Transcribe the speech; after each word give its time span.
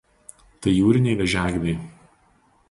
Tai 0.65 0.73
jūriniai 0.73 1.19
vėžiagyviai. 1.19 1.77